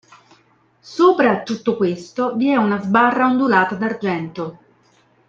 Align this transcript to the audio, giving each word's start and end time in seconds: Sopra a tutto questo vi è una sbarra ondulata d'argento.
Sopra 0.79 1.29
a 1.29 1.43
tutto 1.43 1.77
questo 1.77 2.33
vi 2.35 2.49
è 2.49 2.55
una 2.55 2.81
sbarra 2.81 3.27
ondulata 3.27 3.75
d'argento. 3.75 4.57